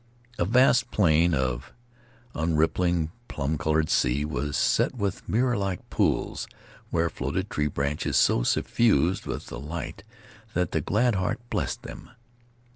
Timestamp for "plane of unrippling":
0.89-3.11